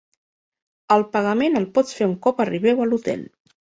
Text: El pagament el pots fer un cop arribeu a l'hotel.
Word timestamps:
El 0.95 1.05
pagament 1.17 1.61
el 1.63 1.71
pots 1.79 2.01
fer 2.01 2.11
un 2.11 2.19
cop 2.27 2.45
arribeu 2.49 2.85
a 2.89 2.93
l'hotel. 2.93 3.29